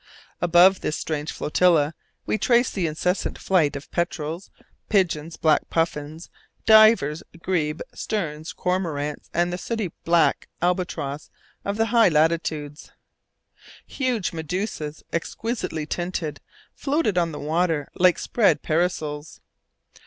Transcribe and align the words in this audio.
Above 0.41 0.81
this 0.81 0.97
strange 0.97 1.31
flotilla 1.31 1.93
we 2.25 2.35
traced 2.35 2.73
the 2.73 2.87
incessant 2.87 3.37
flight 3.37 3.75
of 3.75 3.91
petrels, 3.91 4.49
pigeons, 4.89 5.37
black 5.37 5.69
puffins, 5.69 6.27
divers, 6.65 7.21
grebe, 7.37 7.81
sterns, 7.93 8.51
cormorants, 8.51 9.29
and 9.31 9.53
the 9.53 9.59
sooty 9.59 9.89
black 10.03 10.49
albatross 10.59 11.29
of 11.63 11.77
the 11.77 11.85
high 11.93 12.09
latitudes. 12.09 12.91
Huge 13.85 14.31
medusæ, 14.31 15.03
exquisitely 15.13 15.85
tinted, 15.85 16.41
floated 16.73 17.15
on 17.15 17.31
the 17.31 17.37
water 17.39 17.87
like 17.93 18.17
spread 18.17 18.63
parasols. 18.63 19.39